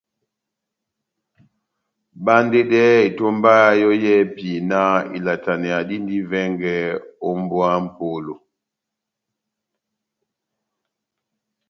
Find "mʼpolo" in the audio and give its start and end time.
7.85-8.33